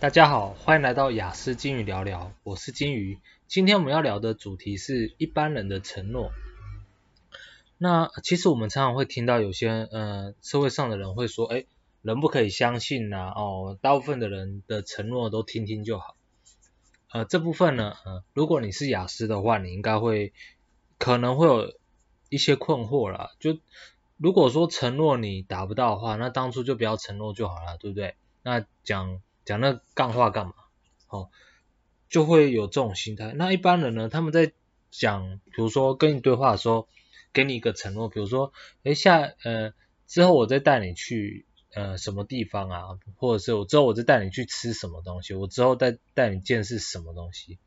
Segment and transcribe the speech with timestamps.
[0.00, 3.18] 大家好，欢迎来到雅思金鱼聊聊，我是金鱼。
[3.46, 6.32] 今天我们要聊的主题是一般人的承诺。
[7.76, 11.66] 那其实我们常常会听到有些呃社会上的人会说，哎，
[12.00, 16.16] 人不可以相信呐、哦，大部分的人的承诺都听听就好。
[17.12, 20.32] 呃，这部分呢，呃，如果你是雅思的话，你应该会
[20.96, 21.74] 可能会有
[22.30, 23.32] 一些困惑啦。
[23.38, 23.58] 就
[24.16, 28.14] 如果说承诺你达不到的话，那当初就不要承诺就好了，对不对？
[28.42, 29.20] 那讲。
[29.50, 30.54] 讲那干话干嘛？
[31.08, 31.28] 哦，
[32.08, 33.32] 就会有这种心态。
[33.34, 34.08] 那一般人呢？
[34.08, 34.52] 他们在
[34.92, 36.86] 讲，比如说跟你对话的时候，
[37.32, 38.52] 给你一个承诺，比如说，
[38.84, 39.72] 诶下呃
[40.06, 42.82] 之后我再带你去呃什么地方啊，
[43.16, 47.58] 或者是我之后我再带你去吃什么东西，我之后再带你见识什么东西。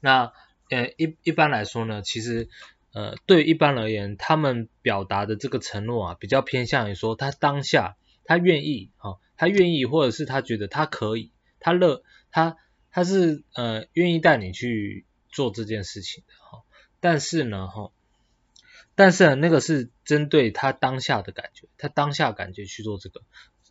[0.00, 0.34] 那
[0.68, 2.50] 呃一一般来说呢，其实
[2.92, 9.18] 呃对一般而言，他们表达的这个承诺啊，比较偏向于说他当下他愿意哈。
[9.42, 12.56] 他愿意，或者是他觉得他可以，他乐，他
[12.92, 16.62] 他是呃愿意带你去做这件事情的哈。
[17.00, 17.90] 但是呢哈，
[18.94, 23.20] 但是呢那个是针对他当下的感觉，他当下感觉去做这个。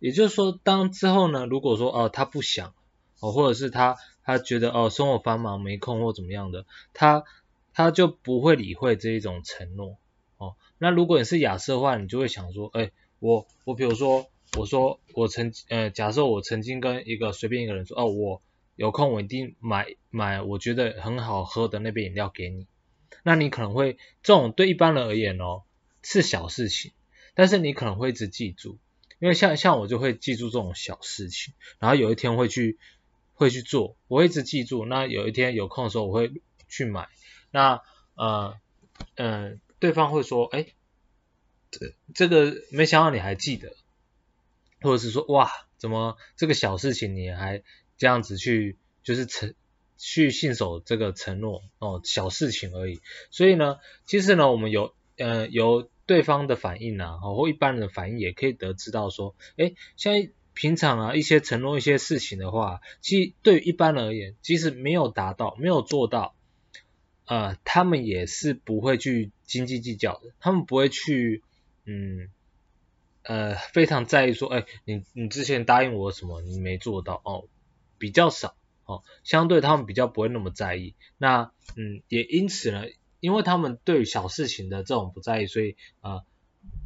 [0.00, 2.74] 也就是说，当之后呢，如果说哦他不想
[3.20, 7.22] 哦，或者是他他觉得哦生活繁忙没空或怎么样的，他
[7.72, 9.98] 他就不会理会这一种承诺
[10.36, 10.56] 哦。
[10.78, 14.28] 那如果你是亚斯的话，你就会想说，哎，我我比如说。
[14.56, 18.42] 我说我曾呃，假设我曾经跟一个随便一个人说，哦，我
[18.74, 22.66] 有空我一定买买我觉得很好喝的那杯饮料给你。
[23.22, 25.62] 那你可能会这种对一般人而言哦
[26.02, 26.92] 是小事情，
[27.34, 28.78] 但是你可能会一直记住，
[29.18, 32.78] 因为像像我就会记住这种小事情，然后有一天会去
[33.34, 34.84] 会去做，我会一直记住。
[34.84, 36.32] 那有一天有空的时候我会
[36.68, 37.08] 去买。
[37.50, 37.82] 那
[38.14, 38.58] 呃
[39.14, 40.66] 嗯、呃，对方会说，哎，
[41.70, 43.74] 这这个没想到你还记得。
[44.80, 47.62] 或者是说，哇，怎么这个小事情你还
[47.96, 49.54] 这样子去，就是承
[49.98, 53.00] 去信守这个承诺哦，小事情而已。
[53.30, 60.14] 所以呢，其实呢，我们有呃由对方的反应啊，或一般人的反应也可以得知到说，诶，像
[60.54, 66.34] 平常啊一些承诺一些事情的话，其实对于一般人而言，即使没有达到，没有做到，
[67.26, 71.42] 呃，他们也是不会去斤斤计较的，他们不会去，
[71.84, 72.28] 嗯。
[73.22, 77.44] 呃，非常在意说，哎，你你之前答应我什么，你没做到哦，
[77.98, 78.54] 比较少
[78.86, 80.94] 哦，相对他们比较不会那么在意。
[81.18, 82.84] 那嗯，也因此呢，
[83.20, 86.24] 因为他们对于小事情的这种不在意，所以啊、呃，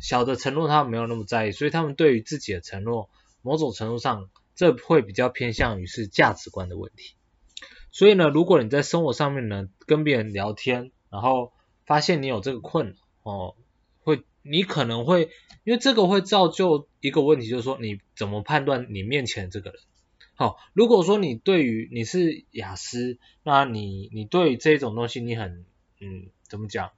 [0.00, 7.14] 小的承诺他们没有那么在意，所以他们对于自己的承诺，某种程度上，这会比较偏向于是价值观的问题。
[7.92, 11.52] 所以呢，如果你在生活上面呢，跟别人聊天，然后
[11.86, 13.54] 发现你有这个困扰哦。
[14.46, 15.30] 你可能会，
[15.64, 19.80] 因为这个会造就一个问题，就是说你怎么判断你面前这个人？
[20.34, 25.64] 好，如果说你对于你是雅思，那你你对于这种东西你很
[25.98, 26.90] 嗯怎么讲？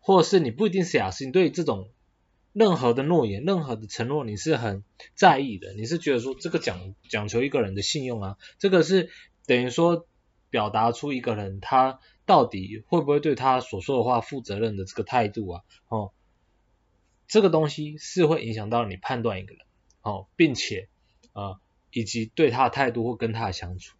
[0.00, 1.90] 或者是你不一定是雅思，你对于这种
[2.54, 4.82] 任何的诺言、任何的承诺你是很
[5.14, 9.10] 在意的，你是觉得说这个讲讲求一个人的信用啊，这个是
[9.46, 10.06] 等于说
[10.48, 16.12] 表达出一个人他到底会不会对他所说的话负责任的这个态度啊，哦。
[17.26, 19.66] 这个东西是会影响到你判断一个人，
[20.02, 20.88] 哦，并且
[21.32, 21.58] 呃，
[21.90, 23.96] 以及对他的态度或跟他的相处。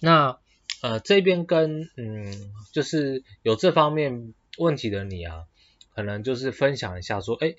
[0.00, 0.38] 那
[0.82, 5.44] 呃这边跟嗯就是有这方面问题的你啊，
[5.94, 7.54] 可能就是分享一下说，哎，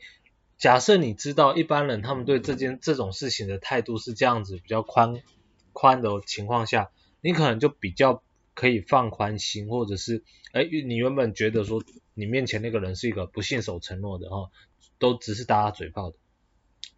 [0.57, 5.21] 假设你知道一般人他们对这件这种事情的态度是这样子比较宽
[5.71, 8.21] 宽的情况下，你可能就比较。
[8.53, 14.51] 可以放宽心，或者是，哎，你原本觉得说你面前那个人是一个不信守承诺的哦，
[14.99, 16.17] 都只是打打嘴炮的，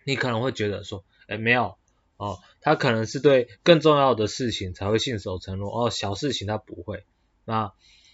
[0.03, 1.77] 你可能会觉得说，哎，没有，
[2.17, 7.05] 哦，他可能是对更重要的事情才会信守承诺，哦，小事情他不会。
[7.45, 7.73] 那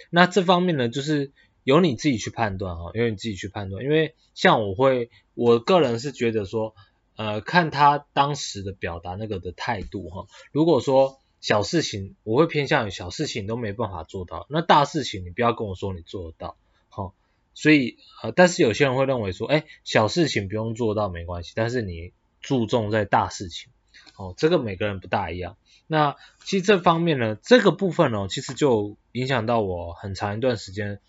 [0.09, 1.31] 那这方面呢，就是
[1.63, 6.75] 由你自己去判断哈，由你自己去判断，因为像我会，我个人是觉得说，
[7.15, 11.19] 呃，看他当时的表达那个的态度哈，如果说。
[11.41, 16.57] 小事情我会偏向于小事情都没办法做到，那大事情你不要跟我说你做得到，
[16.89, 17.13] 好、
[17.53, 23.71] 所以呃，但是有些人会认为说，哎，小事情不用做到没关系，但是你注重在大事情，
[24.17, 25.57] 哦，这个每个人不大一样。
[25.87, 30.99] 那其实这方面呢，这个部分呢、其实就影响到我很长一段时间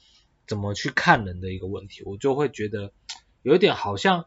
[0.47, 2.93] 怎么去看人的一个问题，我就会觉得
[3.43, 4.27] 有一点好像。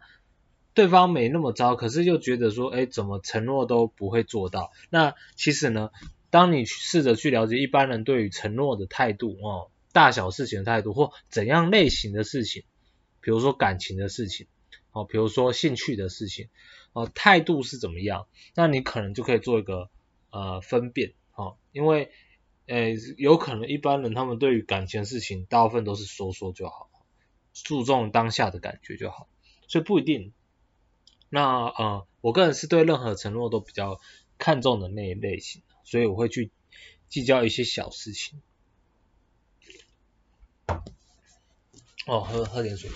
[0.73, 4.71] 对方没那么糟，可是又觉得说，哎，怎么承诺都不会做到？
[4.89, 5.91] 那其实呢，
[6.31, 12.63] 当你试着去了解一般人对于承诺的态度哦，大小事情的态度，或怎样类型的事情，
[13.21, 14.47] 比如说感情的事情，
[14.91, 16.49] 哦，比如说兴趣的事情，
[16.93, 18.25] 哦，态度是怎么样，
[18.55, 19.89] 那你可能就可以做一个
[20.31, 22.09] 呃分辨，哦，因为
[22.65, 26.89] 呃有可能一般人他们对于感情的事情大部分都是说说就好，
[27.53, 29.27] 注重当下的感觉就好，
[29.67, 30.33] 所以不一定。
[31.33, 33.99] 那呃我个人是对任何承诺都比较
[34.37, 36.51] 看重的那一类型，所以我会去
[37.09, 38.39] 计较一些小事情。
[42.05, 42.91] 哦，喝喝点水。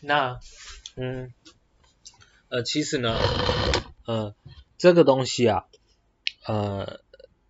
[0.00, 0.38] 那，
[0.94, 1.34] 嗯，
[2.50, 3.18] 呃，其实呢，
[4.06, 4.36] 呃，
[4.78, 5.64] 这个东西啊，
[6.46, 7.00] 呃，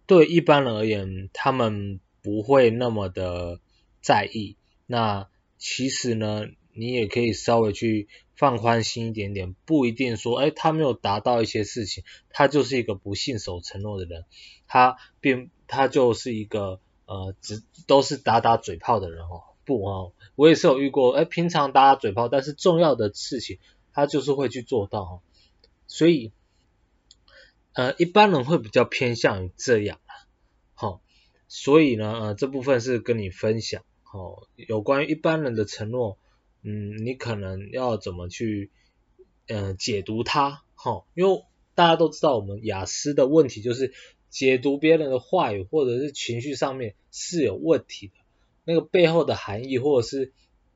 [0.07, 3.61] 对一般人而言，他们不会那么的
[4.01, 4.57] 在意。
[4.87, 5.29] 那
[5.59, 14.25] 其实呢，你也可以稍微去放宽心一点点，不一定说，哎，他没有达到一些事情，他就是一个不信守承诺的人，
[14.67, 19.45] 他并他就是一个呃，只都是打打嘴炮的人哦。
[19.65, 23.61] 不哦，我也是有遇过，哎，平常打打嘴炮，但是重要的事情
[23.93, 25.23] 他就是会去做到，
[25.87, 26.33] 所以，
[27.73, 30.13] 呃，一般人会比较偏向于这样啊，
[30.75, 31.01] 好，
[31.47, 36.19] 所以呢，呃，这部分是跟你分享，哦，有关于一般人的承诺，
[36.63, 38.71] 嗯，你可能要怎么去，
[39.49, 41.45] 呃，解读它，哈，因为
[41.75, 43.93] 大家都知道我们雅思的问题就是
[44.31, 48.15] 解读别人的话语或者是情绪上面是有问题的。
[48.65, 50.33] 那个背后的含义，或者是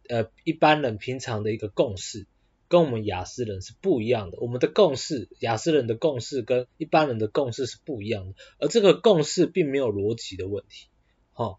[0.08, 2.26] 呃一般人平常的一个共识，
[2.66, 4.38] 跟我们雅思人是不一样的。
[4.40, 8.34] 我们的共识，雅思人的共识跟一般人的共识是不一样的。
[8.58, 10.88] 而这个共识并没有逻辑的问题，
[11.34, 11.58] 哦，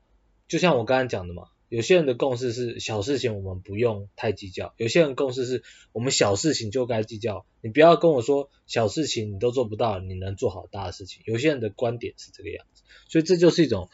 [0.49, 7.45] 就像我刚才讲的嘛，有些人的共识是小事情我们不用太计较，有些人共识是我们小事情就该计较。
[7.61, 11.21] 你不要跟我说小事情你都做不到，你能做好大的事情。
[11.25, 13.89] 有些人的观点是这个样子，所以这就是一种。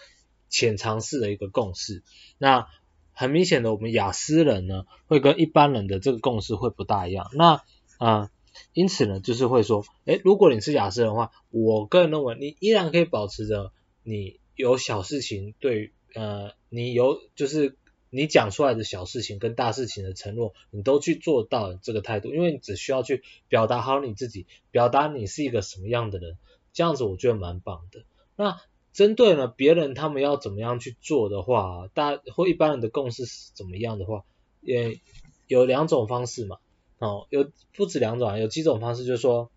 [0.56, 2.04] 潜藏式的一个共识，
[2.38, 2.68] 那
[3.12, 7.32] 很明显的，我们亚斯人呢，会跟一般人的这个共识会不大一样。
[7.34, 7.64] 那
[7.98, 8.30] 啊、
[8.74, 13.72] 因此呢，就是会说，诶，如果你是亚斯人的话，我个人认为你依然可以保持着
[14.04, 17.76] 你有小事情对，呃，你有就是
[18.10, 26.36] 你讲出来的小事情跟大事情的承诺，你都去做到这个态度，因为你只需要去表达好你自己，表达你是一个什么样的人，
[26.74, 28.04] 这样子我觉得蛮棒的。
[28.36, 28.60] 那
[28.92, 34.26] 针对了别人他们要怎么样去做的话，大或一般人的共识是怎么样的话，
[34.62, 35.00] 也
[35.48, 36.58] 有两种方式嘛，
[36.98, 39.52] 哦，有不止两种啊，有几种方式，就是说，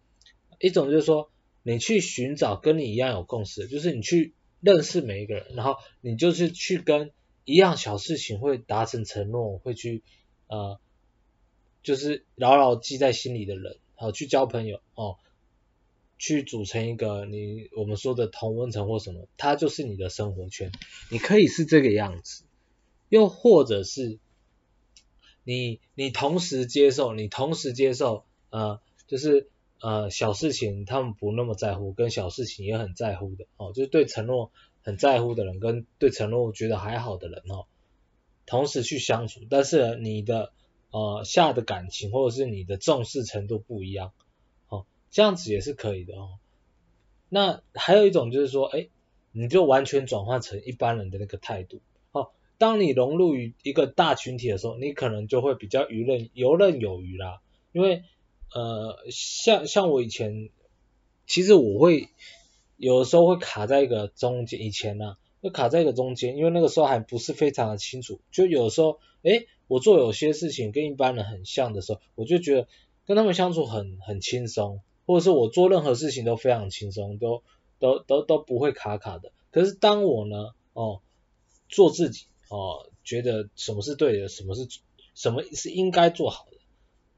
[0.61, 1.31] 一种就是说，
[1.63, 7.11] 你去寻找跟你一样有共识，就是你去认识每一个人，然后你就是去跟
[7.45, 10.03] 一样小事情会达成承诺，会去
[10.49, 10.81] 呃，
[11.83, 15.19] 就是牢牢记在心里的人，好去交朋友哦。
[16.19, 20.73] 去组成一个你我们说的同温层或什么，它就是你的生活圈。
[21.11, 22.45] 你可以是这个样子，
[23.11, 24.19] 又或者是
[25.45, 29.51] 你你同时接受，你同时接受呃，就是
[29.81, 34.51] 呃小事情他们不那么在乎，跟小事情也很在乎的哦，就是对承诺
[34.83, 37.67] 很在乎的人，跟对承诺觉得还好的人哦，
[38.47, 40.53] 同时去相处，但是你的
[40.91, 44.13] 呃下的感情或者是你的重视程度不一样
[44.69, 44.87] 哦。
[45.11, 46.39] 这样子也是可以的哦。
[47.29, 48.89] 那还有一种就是说，哎，
[49.33, 51.81] 你就完全转换成一般人的那个态度。
[52.13, 57.41] 哦，当你融入于一个大群体的时候，你可能就会比较游刃游刃有余啦。
[57.73, 58.05] 因为
[58.53, 60.51] 呃，像像我以前，
[61.27, 62.09] 其实我会
[62.77, 68.21] 有的时候会卡在一个中间，以前呢、啊、会卡在一个中间，因为那个时候还不是非常的清楚。
[68.31, 72.69] 就有时候，哎，我做有些事情跟一般人很像的时候，我就觉得
[73.07, 74.81] 跟他们相处很很轻松。
[75.09, 77.45] 或者是我做任何事情都非常轻松，都
[77.79, 79.31] 都都都不会卡卡的。
[79.53, 81.01] 可是当我呢，哦，
[81.69, 84.67] 做自己，哦，觉得什么是对的，什么是
[85.15, 86.56] 什么是应该做好的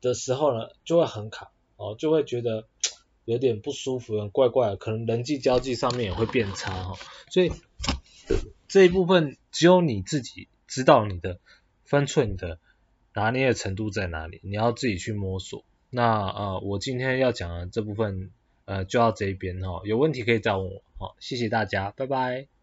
[0.00, 2.66] 的时候呢，就会很卡，哦，就会觉得
[3.24, 6.96] 有点不舒服，很怪怪的，可能人际交际上面也会变差哈、哦。
[7.30, 7.52] 所以
[8.68, 11.38] 这一部分只有你自己知道你的
[11.84, 12.58] 分寸的
[13.14, 15.64] 拿捏的程度在哪里，你要自己去摸索。
[15.90, 18.30] 那呃，我今天要讲的这部分
[18.66, 22.57] 呃，就到这一边哈，有问题可以再问我，好，谢谢大家，拜拜。